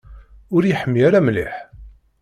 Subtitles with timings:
[0.55, 1.53] Ur yeḥmi ara mliḥ.